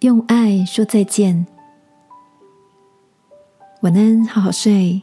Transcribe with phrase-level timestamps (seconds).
[0.00, 1.46] 用爱说再见。
[3.82, 5.02] 晚安，好好睡，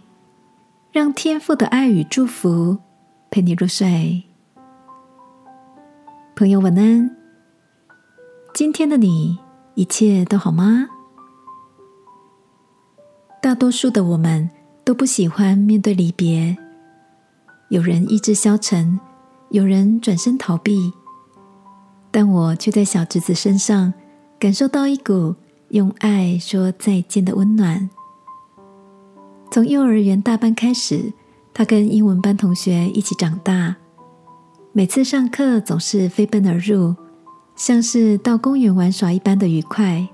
[0.91, 2.79] 让天父的爱与祝福
[3.29, 4.23] 陪你入睡。
[6.35, 7.15] 朋友，晚安。
[8.55, 9.37] 今天的你
[9.75, 10.87] 一切都好吗？
[13.39, 14.49] 大多数的我们
[14.83, 16.57] 都不喜欢面对离别，
[17.69, 18.99] 有人意志消沉，
[19.49, 20.91] 有人转身逃避，
[22.09, 23.93] 但我却在小侄子身上
[24.39, 25.33] 感受到一股
[25.69, 27.89] 用爱说再见的温暖。
[29.49, 31.11] 从幼儿园大班开始，
[31.53, 33.75] 他跟英文班同学一起长大。
[34.73, 36.95] 每次上课总是飞奔而入，
[37.55, 40.07] 像是到公园玩耍一般的愉快。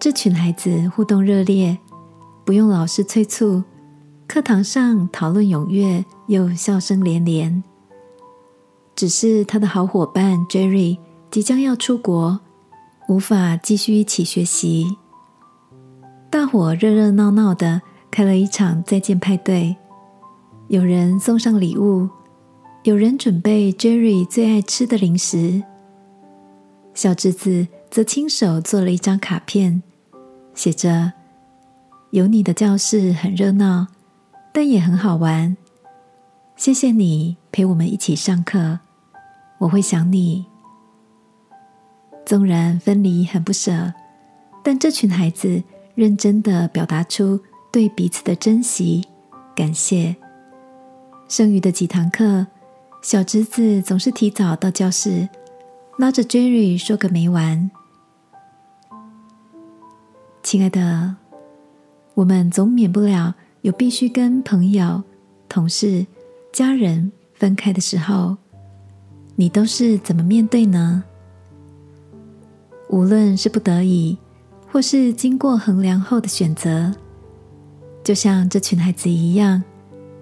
[0.00, 1.76] 这群孩子互动热烈，
[2.42, 3.62] 不用老师催促，
[4.26, 7.62] 课堂上讨论踊跃又笑声连连。
[8.96, 10.98] 只是他的好伙伴 Jerry
[11.30, 12.40] 即将要出国，
[13.12, 14.96] 无法继续一起学习。
[16.30, 19.76] 大伙热热闹闹的开了一场再见派对，
[20.68, 22.08] 有人送上礼物，
[22.84, 25.62] 有人准备 Jerry 最爱吃的零食，
[26.94, 29.82] 小侄子则亲手做了一张卡片，
[30.54, 31.12] 写着
[32.12, 33.88] ：“有你的教室很热闹，
[34.54, 35.54] 但也很好玩。
[36.56, 38.78] 谢谢你陪我们一起上课，
[39.58, 40.46] 我会想你。
[42.24, 43.92] 纵然分离很不舍，
[44.62, 45.62] 但这群孩子。”
[45.94, 47.38] 认真的表达出
[47.70, 49.06] 对彼此的珍惜、
[49.54, 50.16] 感谢。
[51.28, 52.46] 剩余的几堂课，
[53.02, 55.28] 小侄子总是提早到教室，
[55.98, 57.70] 拉着 Jerry 说个没完。
[60.42, 61.14] 亲爱的，
[62.14, 65.02] 我们总免不了有必须跟朋友、
[65.46, 66.06] 同事、
[66.54, 68.38] 家人分开的时候，
[69.36, 71.04] 你都是怎么面对呢？
[72.92, 74.16] 无论是不得已。
[74.70, 76.90] 或是经过衡量后的选择，
[78.02, 79.62] 就像这群孩子一样，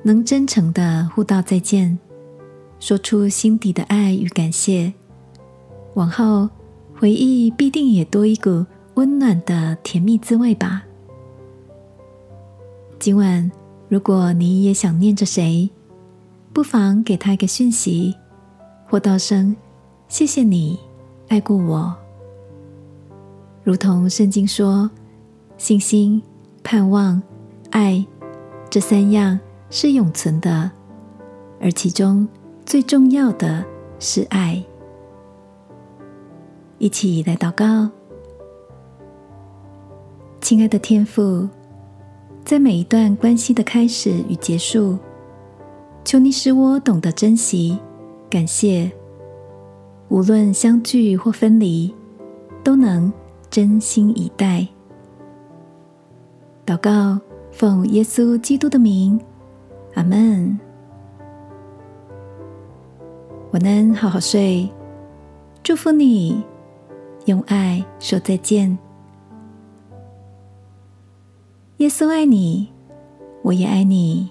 [0.02, 1.96] 能真诚的互道再见，
[2.80, 4.92] 说出心底的爱与感谢，
[5.94, 6.48] 往后
[6.98, 10.82] 回忆必定也多一股温暖的甜蜜滋味吧。
[12.98, 13.48] 今晚，
[13.88, 15.70] 如果你也想念着谁，
[16.52, 18.16] 不妨给他一个讯息，
[18.88, 19.54] 或道声
[20.08, 20.76] 谢谢你
[21.28, 21.99] 爱过我。
[23.70, 24.90] 如同圣经说，
[25.56, 26.20] 信心、
[26.64, 27.22] 盼望、
[27.70, 28.04] 爱
[28.68, 29.38] 这三样
[29.70, 30.68] 是永存的，
[31.60, 32.26] 而其中
[32.66, 33.64] 最重要的
[34.00, 34.60] 是爱。
[36.78, 37.88] 一起来祷告，
[40.40, 41.48] 亲爱的天父，
[42.44, 44.98] 在每一段关系的开始与结束，
[46.04, 47.78] 求你使我懂得珍惜、
[48.28, 48.90] 感谢，
[50.08, 51.94] 无论相聚或分离，
[52.64, 53.12] 都能。
[53.50, 54.64] 真心以待，
[56.64, 59.20] 祷告，奉耶稣基督的名，
[59.94, 60.56] 阿门。
[63.50, 64.70] 晚安，好好睡，
[65.64, 66.44] 祝福你，
[67.24, 68.78] 用爱说再见。
[71.78, 72.68] 耶稣爱你，
[73.42, 74.30] 我也爱你。